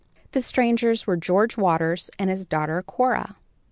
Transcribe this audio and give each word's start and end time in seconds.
The 0.31 0.41
strangers 0.41 1.05
were 1.05 1.15
George 1.15 1.57
Waters 1.57 2.09
and 2.17 2.31
his 2.31 2.47
daughter 2.47 2.81
Cora. 2.81 3.35